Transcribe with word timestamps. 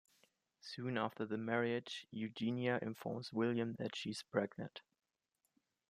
Soon 0.61 0.97
after 0.97 1.27
the 1.27 1.37
marriage, 1.37 2.07
Eugenia 2.09 2.79
informs 2.81 3.31
William 3.31 3.73
that 3.77 3.95
she 3.95 4.09
is 4.09 4.23
pregnant. 4.23 4.81